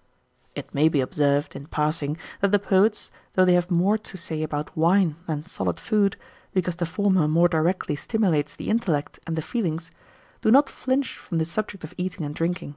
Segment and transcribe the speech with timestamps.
[0.54, 4.42] _"It may be observed, in passing, that the poets, though they have more to say
[4.42, 6.16] about wine than solid food,
[6.54, 9.90] because the former more directly stimulates the intellect and the feelings,
[10.40, 12.76] do not flinch from the subject of eating and drinking.